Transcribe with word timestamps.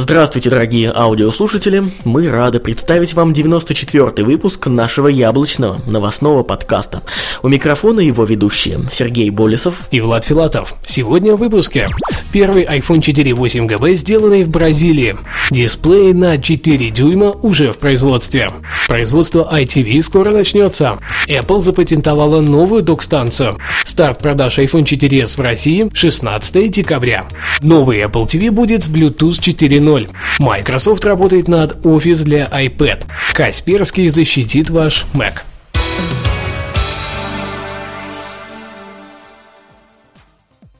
Здравствуйте, 0.00 0.48
дорогие 0.48 0.92
аудиослушатели! 0.94 1.90
Мы 2.04 2.30
рады 2.30 2.60
представить 2.60 3.14
вам 3.14 3.32
94-й 3.32 4.22
выпуск 4.22 4.68
нашего 4.68 5.08
яблочного 5.08 5.80
новостного 5.88 6.44
подкаста. 6.44 7.02
У 7.42 7.48
микрофона 7.48 7.98
его 7.98 8.22
ведущие 8.22 8.78
Сергей 8.92 9.28
Болесов 9.30 9.88
и 9.90 10.00
Влад 10.00 10.24
Филатов. 10.24 10.76
Сегодня 10.84 11.34
в 11.34 11.40
выпуске. 11.40 11.88
Первый 12.30 12.62
iPhone 12.62 13.00
4 13.00 13.32
8GB, 13.32 13.94
сделанный 13.94 14.44
в 14.44 14.50
Бразилии. 14.50 15.16
Дисплей 15.50 16.12
на 16.12 16.38
4 16.38 16.90
дюйма 16.90 17.32
уже 17.32 17.72
в 17.72 17.78
производстве. 17.78 18.52
Производство 18.86 19.48
ITV 19.52 20.00
скоро 20.02 20.30
начнется. 20.30 20.98
Apple 21.26 21.60
запатентовала 21.60 22.40
новую 22.40 22.84
док-станцию. 22.84 23.58
Старт 23.84 24.20
продаж 24.20 24.60
iPhone 24.60 24.84
4s 24.84 25.36
в 25.36 25.40
России 25.40 25.90
16 25.92 26.70
декабря. 26.70 27.26
Новый 27.62 28.00
Apple 28.02 28.26
TV 28.26 28.52
будет 28.52 28.84
с 28.84 28.88
Bluetooth 28.88 29.40
4.0 29.40 29.87
2.0. 29.88 30.10
Microsoft 30.38 31.04
работает 31.04 31.48
над 31.48 31.84
Office 31.84 32.24
для 32.24 32.44
iPad. 32.44 33.04
Касперский 33.32 34.08
защитит 34.08 34.70
ваш 34.70 35.06
Mac. 35.14 35.47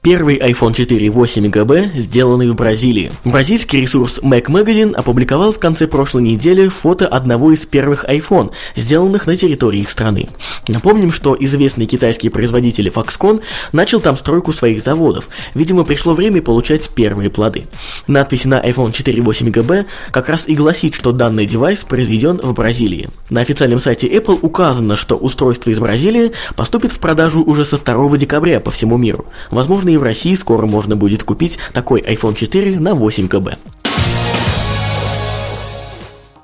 Первый 0.09 0.39
iPhone 0.39 0.73
4 0.73 1.11
8 1.11 1.48
ГБ, 1.51 1.91
сделанный 1.95 2.49
в 2.49 2.55
Бразилии. 2.55 3.12
Бразильский 3.27 3.83
ресурс 3.83 4.21
Mac 4.23 4.45
Magazine 4.45 4.95
опубликовал 4.95 5.53
в 5.53 5.59
конце 5.59 5.87
прошлой 5.87 6.23
недели 6.23 6.69
фото 6.69 7.07
одного 7.07 7.53
из 7.53 7.66
первых 7.66 8.07
iPhone, 8.07 8.51
сделанных 8.75 9.27
на 9.27 9.37
территории 9.37 9.80
их 9.80 9.91
страны. 9.91 10.30
Напомним, 10.66 11.13
что 11.13 11.37
известный 11.38 11.85
китайский 11.85 12.30
производитель 12.30 12.88
Foxconn 12.88 13.43
начал 13.73 14.01
там 14.01 14.16
стройку 14.16 14.55
своих 14.55 14.82
заводов. 14.82 15.29
Видимо, 15.52 15.85
пришло 15.85 16.15
время 16.15 16.41
получать 16.41 16.88
первые 16.88 17.29
плоды. 17.29 17.65
Надпись 18.07 18.47
на 18.47 18.66
iPhone 18.66 18.93
4 18.93 19.21
8 19.21 19.51
ГБ 19.51 19.85
как 20.10 20.30
раз 20.30 20.49
и 20.49 20.54
гласит, 20.54 20.95
что 20.95 21.13
данный 21.13 21.45
девайс 21.45 21.85
произведен 21.85 22.41
в 22.43 22.54
Бразилии. 22.54 23.10
На 23.29 23.43
официальном 23.43 23.79
сайте 23.79 24.09
Apple 24.09 24.38
указано, 24.41 24.97
что 24.97 25.16
устройство 25.16 25.69
из 25.69 25.79
Бразилии 25.79 26.32
поступит 26.57 26.93
в 26.93 26.99
продажу 26.99 27.43
уже 27.43 27.66
со 27.66 27.77
2 27.77 28.16
декабря 28.16 28.59
по 28.60 28.71
всему 28.71 28.97
миру. 28.97 29.27
Возможно, 29.51 29.91
и 29.91 29.98
в 29.99 30.02
России 30.02 30.35
скоро 30.35 30.66
можно 30.66 30.96
будет 30.96 31.23
купить 31.23 31.59
такой 31.73 32.01
iPhone 32.01 32.35
4 32.35 32.79
на 32.79 32.95
8 32.95 33.29
КБ. 33.29 33.59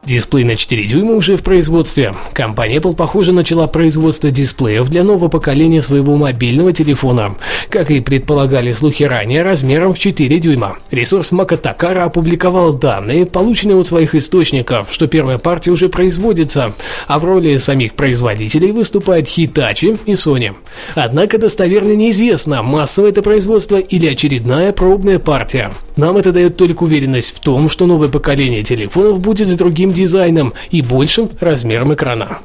Дисплей 0.07 0.45
на 0.45 0.55
4 0.55 0.85
дюйма 0.85 1.15
уже 1.15 1.37
в 1.37 1.43
производстве. 1.43 2.15
Компания 2.35 2.77
Apple, 2.77 2.95
похоже, 2.95 3.33
начала 3.33 3.67
производство 3.67 4.31
дисплеев 4.31 4.89
для 4.91 5.03
нового 5.03 5.29
поколения 5.29 5.81
своего 5.81 6.17
мобильного 6.17 6.75
телефона. 6.75 7.37
Как 7.71 7.91
и 7.91 8.01
предполагали 8.01 8.73
слухи 8.73 9.05
ранее, 9.05 9.43
размером 9.43 9.95
в 9.95 9.99
4 9.99 10.39
дюйма. 10.39 10.77
Ресурс 10.91 11.33
Макатакара 11.33 12.05
опубликовал 12.05 12.75
данные, 12.75 13.25
полученные 13.25 13.79
от 13.79 13.87
своих 13.87 14.15
источников, 14.15 14.89
что 14.93 15.07
первая 15.07 15.39
партия 15.39 15.71
уже 15.71 15.89
производится, 15.89 16.75
а 17.09 17.19
в 17.19 17.25
роли 17.25 17.57
самих 17.57 17.95
производителей 17.95 18.73
выступают 18.73 19.27
Hitachi 19.27 19.99
и 20.05 20.13
Sony. 20.13 20.55
Однако 20.95 21.39
достоверно 21.39 21.93
неизвестно, 21.93 22.63
массовое 22.63 23.09
это 23.09 23.23
производство 23.23 23.79
или 23.79 24.07
очередная 24.07 24.73
пробная 24.73 25.19
партия. 25.19 25.73
Нам 25.97 26.19
это 26.19 26.33
дает 26.33 26.57
только 26.57 26.83
уверенность 26.83 27.37
в 27.37 27.41
том, 27.41 27.71
что 27.71 27.87
новое 27.87 28.09
поколение 28.09 28.63
телефонов 28.63 29.21
будет 29.21 29.47
с 29.47 29.53
другим 29.53 29.94
дизайном 29.95 30.53
и 30.71 30.83
большим 30.83 31.31
размером 31.41 31.95
экрана. 31.95 32.41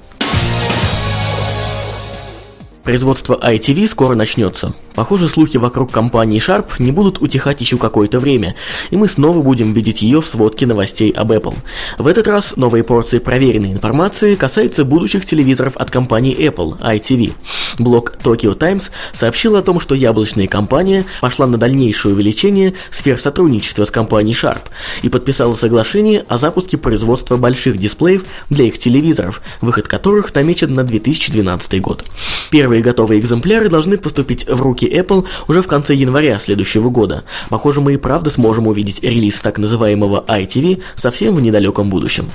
Производство 2.90 3.40
ITV 3.40 3.88
скоро 3.88 4.16
начнется. 4.16 4.74
Похоже, 4.96 5.30
слухи 5.30 5.58
вокруг 5.58 5.92
компании 5.92 6.42
Sharp 6.42 6.72
не 6.80 6.92
будут 6.92 7.22
утихать 7.22 7.62
еще 7.62 7.78
какое-то 7.78 8.20
время, 8.20 8.56
и 8.90 8.98
мы 8.98 9.08
снова 9.08 9.42
будем 9.42 9.74
видеть 9.74 10.02
ее 10.02 10.22
в 10.22 10.28
сводке 10.28 10.66
новостей 10.66 11.12
об 11.12 11.32
Apple. 11.32 11.56
В 12.00 12.08
этот 12.08 12.28
раз 12.28 12.56
новые 12.58 12.84
порции 12.84 13.20
проверенной 13.20 13.72
информации 13.72 14.34
касаются 14.34 14.84
будущих 14.84 15.24
телевизоров 15.24 15.78
от 15.78 15.92
компании 15.92 16.36
Apple, 16.36 16.80
ITV. 16.82 17.34
Блог 17.78 18.16
Tokyo 18.24 18.56
Times 18.56 18.92
сообщил 19.14 19.56
о 19.56 19.62
том, 19.62 19.80
что 19.80 19.94
яблочная 19.94 20.48
компания 20.48 21.06
пошла 21.22 21.46
на 21.46 21.58
дальнейшее 21.58 22.16
увеличение 22.16 22.74
сфер 22.90 23.20
сотрудничества 23.22 23.86
с 23.86 23.92
компанией 23.92 24.36
Sharp 24.36 24.64
и 25.04 25.10
подписала 25.10 25.54
соглашение 25.54 26.26
о 26.28 26.40
запуске 26.40 26.78
производства 26.78 27.38
больших 27.38 27.78
дисплеев 27.78 28.26
для 28.50 28.66
их 28.66 28.80
телевизоров, 28.80 29.42
выход 29.62 29.88
которых 29.88 30.34
намечен 30.34 30.74
на 30.74 30.84
2012 30.84 31.82
год. 31.82 32.04
Первые 32.50 32.79
готовые 32.82 33.20
экземпляры 33.20 33.70
должны 33.70 33.98
поступить 33.98 34.48
в 34.48 34.62
руки 34.62 34.86
Apple 34.86 35.26
уже 35.48 35.62
в 35.62 35.68
конце 35.68 35.94
января 35.94 36.40
следующего 36.40 36.90
года. 36.90 37.24
Похоже, 37.50 37.82
мы 37.82 37.94
и 37.94 37.98
правда 37.98 38.30
сможем 38.30 38.68
увидеть 38.68 39.04
релиз 39.04 39.42
так 39.42 39.58
называемого 39.58 40.24
iTV 40.28 40.82
совсем 40.96 41.36
в 41.36 41.42
недалеком 41.42 41.90
будущем. 41.90 42.30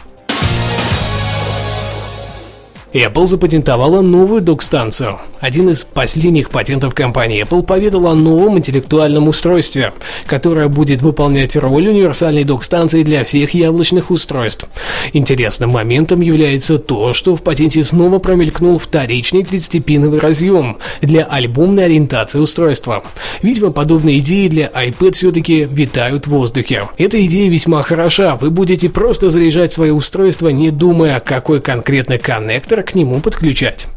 Apple 2.94 3.26
запатентовала 3.26 4.02
новую 4.02 4.40
док-станцию. 4.40 5.18
Один 5.40 5.68
из 5.68 5.82
последних 5.84 6.50
патентов 6.50 6.94
компании 6.94 7.42
Apple 7.42 7.64
поведал 7.64 8.06
о 8.06 8.14
новом 8.14 8.58
интеллектуальном 8.58 9.26
устройстве, 9.26 9.92
которое 10.26 10.68
будет 10.68 11.02
выполнять 11.02 11.56
роль 11.56 11.88
универсальной 11.88 12.44
док-станции 12.44 13.02
для 13.02 13.24
всех 13.24 13.52
яблочных 13.52 14.12
устройств. 14.12 14.68
Интересным 15.12 15.70
моментом 15.70 16.20
является 16.20 16.78
то, 16.78 17.12
что 17.14 17.34
в 17.34 17.42
патенте 17.42 17.82
снова 17.82 18.20
промелькнул 18.20 18.78
вторичный 18.78 19.42
30-пиновый 19.42 20.20
разъем 20.20 20.76
для 21.02 21.24
альбомной 21.24 21.86
ориентации 21.86 22.38
устройства. 22.38 23.02
Видимо, 23.42 23.72
подобные 23.72 24.20
идеи 24.20 24.46
для 24.46 24.66
iPad 24.68 25.14
все-таки 25.14 25.64
витают 25.64 26.28
в 26.28 26.30
воздухе. 26.30 26.88
Эта 26.96 27.24
идея 27.26 27.50
весьма 27.50 27.82
хороша. 27.82 28.36
Вы 28.36 28.50
будете 28.50 28.88
просто 28.88 29.30
заряжать 29.30 29.72
свое 29.72 29.92
устройство, 29.92 30.48
не 30.50 30.70
думая, 30.70 31.18
какой 31.18 31.60
конкретно 31.60 32.18
коннектор 32.18 32.83
к 32.84 32.94
нему 32.94 33.20
подключать. 33.20 33.88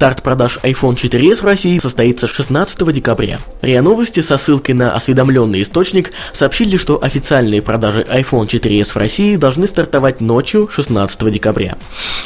Старт 0.00 0.22
продаж 0.22 0.58
iPhone 0.62 0.94
4s 0.94 1.42
в 1.42 1.44
России 1.44 1.78
состоится 1.78 2.26
16 2.26 2.90
декабря. 2.90 3.38
РИА 3.60 3.82
Новости 3.82 4.20
со 4.20 4.38
ссылкой 4.38 4.74
на 4.74 4.94
осведомленный 4.94 5.60
источник 5.60 6.12
сообщили, 6.32 6.78
что 6.78 7.04
официальные 7.04 7.60
продажи 7.60 8.06
iPhone 8.10 8.46
4s 8.46 8.92
в 8.92 8.96
России 8.96 9.36
должны 9.36 9.66
стартовать 9.66 10.22
ночью 10.22 10.70
16 10.72 11.30
декабря. 11.30 11.76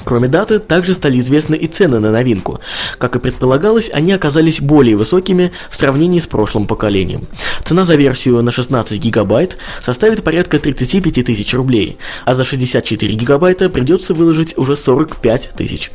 Кроме 0.04 0.28
даты, 0.28 0.60
также 0.60 0.94
стали 0.94 1.18
известны 1.18 1.56
и 1.56 1.66
цены 1.66 1.98
на 1.98 2.12
новинку. 2.12 2.60
Как 2.98 3.16
и 3.16 3.18
предполагалось, 3.18 3.90
они 3.92 4.12
оказались 4.12 4.60
более 4.60 4.94
высокими 4.94 5.50
в 5.68 5.74
сравнении 5.74 6.20
с 6.20 6.28
прошлым 6.28 6.68
поколением. 6.68 7.26
Цена 7.64 7.84
за 7.84 7.96
версию 7.96 8.40
на 8.42 8.52
16 8.52 9.00
гигабайт 9.00 9.56
составит 9.82 10.22
порядка 10.22 10.60
35 10.60 11.24
тысяч 11.24 11.52
рублей, 11.54 11.96
а 12.24 12.36
за 12.36 12.44
64 12.44 13.14
гигабайта 13.14 13.68
придется 13.68 14.14
выложить 14.14 14.56
уже 14.56 14.76
45 14.76 15.50
тысяч. 15.56 15.90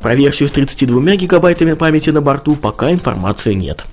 Про 0.00 0.14
версию 0.14 0.48
с 0.48 0.52
32 0.52 1.15
гигабайтами 1.16 1.74
памяти 1.74 2.10
на 2.10 2.20
борту 2.20 2.56
пока 2.56 2.92
информации 2.92 3.54
нет. 3.54 3.86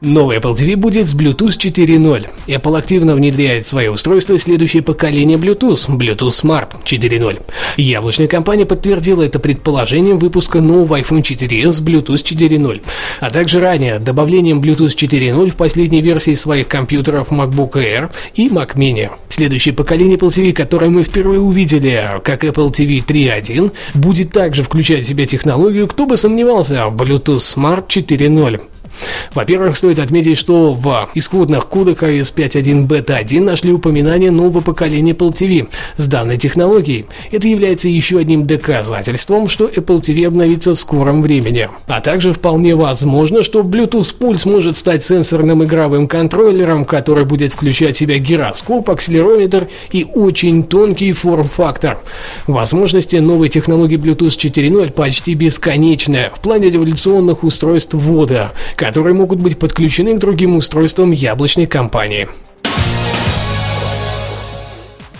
Новый 0.00 0.36
Apple 0.38 0.54
TV 0.54 0.76
будет 0.76 1.08
с 1.08 1.14
Bluetooth 1.14 1.58
4.0. 1.58 2.28
Apple 2.46 2.78
активно 2.78 3.16
внедряет 3.16 3.66
в 3.66 3.68
свое 3.68 3.90
устройство 3.90 4.38
следующее 4.38 4.80
поколение 4.80 5.38
Bluetooth, 5.38 5.88
Bluetooth 5.88 6.30
Smart 6.30 6.68
4.0. 6.84 7.40
Яблочная 7.76 8.28
компания 8.28 8.64
подтвердила 8.64 9.22
это 9.22 9.40
предположением 9.40 10.18
выпуска 10.18 10.60
нового 10.60 11.00
iPhone 11.00 11.22
4s 11.22 11.72
с 11.72 11.80
Bluetooth 11.80 12.22
4.0, 12.22 12.80
а 13.20 13.30
также 13.30 13.58
ранее 13.58 13.98
добавлением 13.98 14.60
Bluetooth 14.60 14.94
4.0 14.94 15.50
в 15.50 15.56
последней 15.56 16.00
версии 16.00 16.34
своих 16.34 16.68
компьютеров 16.68 17.32
MacBook 17.32 17.72
Air 17.72 18.10
и 18.36 18.48
Mac 18.50 18.76
Mini. 18.76 19.10
Следующее 19.28 19.74
поколение 19.74 20.16
Apple 20.16 20.28
TV, 20.28 20.52
которое 20.52 20.90
мы 20.90 21.02
впервые 21.02 21.40
увидели, 21.40 22.20
как 22.22 22.44
Apple 22.44 22.70
TV 22.70 23.04
3.1, 23.04 23.72
будет 23.94 24.30
также 24.30 24.62
включать 24.62 25.02
в 25.02 25.08
себя 25.08 25.26
технологию, 25.26 25.88
кто 25.88 26.06
бы 26.06 26.16
сомневался, 26.16 26.84
Bluetooth 26.88 27.38
Smart 27.38 27.88
4.0. 27.88 28.60
Во-первых, 29.34 29.76
стоит 29.76 29.98
отметить, 29.98 30.38
что 30.38 30.72
в 30.74 31.10
исходных 31.14 31.66
кодах 31.68 32.02
iOS 32.02 32.34
5.1 32.34 32.86
Beta 32.86 33.14
1 33.14 33.44
нашли 33.44 33.72
упоминание 33.72 34.30
нового 34.30 34.60
поколения 34.60 35.12
Apple 35.12 35.32
TV 35.32 35.68
с 35.96 36.06
данной 36.06 36.38
технологией. 36.38 37.06
Это 37.30 37.48
является 37.48 37.88
еще 37.88 38.18
одним 38.18 38.46
доказательством, 38.46 39.48
что 39.48 39.66
Apple 39.66 40.00
TV 40.00 40.26
обновится 40.26 40.74
в 40.74 40.78
скором 40.78 41.22
времени. 41.22 41.68
А 41.86 42.00
также 42.00 42.32
вполне 42.32 42.74
возможно, 42.74 43.42
что 43.42 43.60
Bluetooth 43.60 44.14
пульс 44.18 44.44
может 44.44 44.76
стать 44.76 45.04
сенсорным 45.04 45.64
игровым 45.64 46.08
контроллером, 46.08 46.84
который 46.84 47.24
будет 47.24 47.52
включать 47.52 47.96
в 47.96 47.98
себя 47.98 48.18
гироскоп, 48.18 48.90
акселерометр 48.90 49.68
и 49.90 50.04
очень 50.04 50.64
тонкий 50.64 51.12
форм-фактор. 51.12 52.00
Возможности 52.46 53.16
новой 53.16 53.48
технологии 53.48 53.98
Bluetooth 53.98 54.36
4.0 54.36 54.92
почти 54.92 55.34
бесконечны 55.34 56.30
в 56.34 56.40
плане 56.40 56.70
революционных 56.70 57.44
устройств 57.44 57.94
ввода, 57.94 58.52
которые 58.88 59.12
могут 59.12 59.40
быть 59.40 59.58
подключены 59.58 60.16
к 60.16 60.18
другим 60.18 60.56
устройствам 60.56 61.10
яблочной 61.10 61.66
компании. 61.66 62.26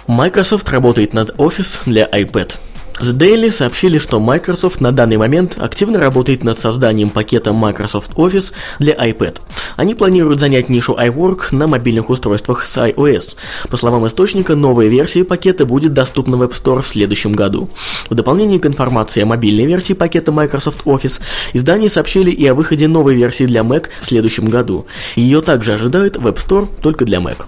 Microsoft 0.06 0.70
работает 0.70 1.12
над 1.12 1.36
Office 1.36 1.82
для 1.84 2.06
iPad. 2.06 2.54
The 3.00 3.12
Daily 3.12 3.52
сообщили, 3.52 3.98
что 3.98 4.18
Microsoft 4.18 4.80
на 4.80 4.90
данный 4.90 5.16
момент 5.16 5.56
активно 5.56 6.00
работает 6.00 6.42
над 6.42 6.58
созданием 6.58 7.10
пакета 7.10 7.52
Microsoft 7.52 8.12
Office 8.14 8.52
для 8.80 8.94
iPad. 8.94 9.40
Они 9.76 9.94
планируют 9.94 10.40
занять 10.40 10.68
нишу 10.68 10.94
iWork 10.94 11.54
на 11.54 11.68
мобильных 11.68 12.10
устройствах 12.10 12.66
с 12.66 12.76
iOS. 12.76 13.36
По 13.70 13.76
словам 13.76 14.06
источника, 14.06 14.56
новая 14.56 14.88
версия 14.88 15.22
пакета 15.24 15.64
будет 15.64 15.92
доступна 15.92 16.36
в 16.36 16.42
App 16.42 16.52
Store 16.52 16.82
в 16.82 16.88
следующем 16.88 17.32
году. 17.32 17.70
В 18.10 18.14
дополнение 18.14 18.58
к 18.58 18.66
информации 18.66 19.22
о 19.22 19.26
мобильной 19.26 19.66
версии 19.66 19.92
пакета 19.92 20.32
Microsoft 20.32 20.84
Office, 20.84 21.20
издание 21.52 21.90
сообщили 21.90 22.32
и 22.32 22.46
о 22.46 22.54
выходе 22.54 22.88
новой 22.88 23.14
версии 23.14 23.44
для 23.44 23.60
Mac 23.60 23.86
в 24.00 24.06
следующем 24.06 24.46
году. 24.46 24.86
Ее 25.14 25.40
также 25.40 25.74
ожидают 25.74 26.16
в 26.16 26.26
App 26.26 26.36
Store 26.36 26.68
только 26.82 27.04
для 27.04 27.18
Mac. 27.18 27.44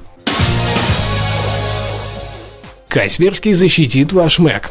Касперский 2.88 3.52
защитит 3.52 4.12
ваш 4.12 4.38
Mac. 4.38 4.64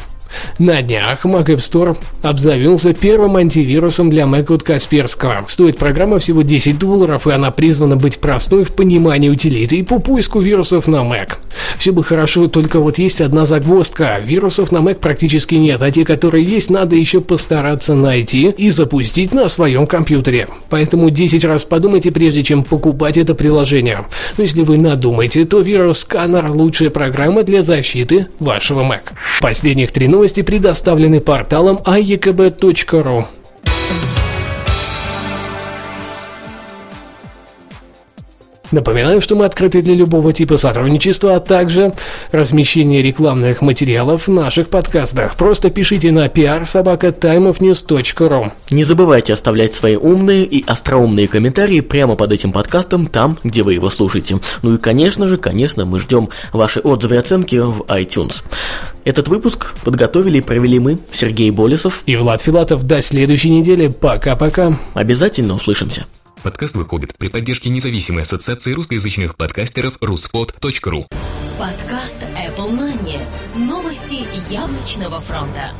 На 0.58 0.82
днях 0.82 1.24
Mac 1.24 1.46
App 1.46 1.56
Store 1.56 1.96
обзавелся 2.22 2.92
первым 2.92 3.36
антивирусом 3.36 4.10
для 4.10 4.24
Mac 4.24 4.52
от 4.52 4.62
Касперского. 4.62 5.44
Стоит 5.46 5.78
программа 5.78 6.18
всего 6.18 6.42
10 6.42 6.78
долларов, 6.78 7.26
и 7.26 7.30
она 7.30 7.50
призвана 7.50 7.96
быть 7.96 8.20
простой 8.20 8.64
в 8.64 8.72
понимании 8.72 9.28
утилиты 9.28 9.76
и 9.76 9.82
по 9.82 9.98
поиску 9.98 10.40
вирусов 10.40 10.86
на 10.86 10.98
Mac. 10.98 11.36
Все 11.78 11.92
бы 11.92 12.04
хорошо, 12.04 12.46
только 12.48 12.80
вот 12.80 12.98
есть 12.98 13.20
одна 13.20 13.46
загвоздка. 13.46 14.18
Вирусов 14.18 14.72
на 14.72 14.78
Mac 14.78 14.96
практически 14.96 15.54
нет, 15.54 15.82
а 15.82 15.90
те, 15.90 16.04
которые 16.04 16.44
есть, 16.44 16.70
надо 16.70 16.96
еще 16.96 17.20
постараться 17.20 17.94
найти 17.94 18.50
и 18.50 18.70
запустить 18.70 19.32
на 19.32 19.48
своем 19.48 19.86
компьютере. 19.86 20.48
Поэтому 20.68 21.10
10 21.10 21.44
раз 21.44 21.64
подумайте, 21.64 22.12
прежде 22.12 22.42
чем 22.42 22.64
покупать 22.64 23.18
это 23.18 23.34
приложение. 23.34 24.04
Но 24.36 24.42
если 24.42 24.62
вы 24.62 24.78
надумаете, 24.78 25.44
то 25.44 25.60
вирус 25.60 26.00
сканер 26.00 26.50
лучшая 26.50 26.90
программа 26.90 27.42
для 27.42 27.62
защиты 27.62 28.26
вашего 28.38 28.82
Mac. 28.82 29.02
Последних 29.40 29.92
три 29.92 30.08
новости 30.20 30.42
предоставлены 30.42 31.18
порталом 31.18 31.78
aekb.ru. 31.86 33.39
Напоминаю, 38.70 39.20
что 39.20 39.34
мы 39.34 39.44
открыты 39.44 39.82
для 39.82 39.94
любого 39.94 40.32
типа 40.32 40.56
сотрудничества, 40.56 41.34
а 41.36 41.40
также 41.40 41.92
размещения 42.30 43.02
рекламных 43.02 43.60
материалов 43.62 44.28
в 44.28 44.32
наших 44.32 44.68
подкастах. 44.68 45.34
Просто 45.36 45.70
пишите 45.70 46.12
на 46.12 46.26
prsobaka.timeofnews.ru 46.26 48.52
Не 48.70 48.84
забывайте 48.84 49.32
оставлять 49.32 49.74
свои 49.74 49.96
умные 49.96 50.44
и 50.44 50.64
остроумные 50.66 51.26
комментарии 51.26 51.80
прямо 51.80 52.14
под 52.14 52.30
этим 52.32 52.52
подкастом, 52.52 53.06
там, 53.06 53.38
где 53.42 53.64
вы 53.64 53.74
его 53.74 53.90
слушаете. 53.90 54.38
Ну 54.62 54.74
и, 54.74 54.78
конечно 54.78 55.26
же, 55.26 55.36
конечно, 55.36 55.84
мы 55.84 55.98
ждем 55.98 56.28
ваши 56.52 56.78
отзывы 56.80 57.16
и 57.16 57.18
оценки 57.18 57.56
в 57.56 57.80
iTunes. 57.88 58.44
Этот 59.04 59.26
выпуск 59.28 59.74
подготовили 59.82 60.38
и 60.38 60.42
провели 60.42 60.78
мы, 60.78 60.98
Сергей 61.10 61.50
Болесов. 61.50 62.04
И 62.06 62.14
Влад 62.16 62.40
Филатов. 62.40 62.84
До 62.84 63.02
следующей 63.02 63.50
недели. 63.50 63.88
Пока-пока. 63.88 64.78
Обязательно 64.94 65.54
услышимся. 65.54 66.06
Подкаст 66.42 66.74
выходит 66.74 67.18
при 67.18 67.28
поддержке 67.28 67.68
независимой 67.68 68.22
ассоциации 68.22 68.72
русскоязычных 68.72 69.36
подкастеров 69.36 69.98
ruspod.ru 69.98 71.06
Подкаст 71.58 72.16
Apple 72.22 72.70
Money. 72.70 73.22
Новости 73.54 74.26
яблочного 74.50 75.20
фронта. 75.20 75.72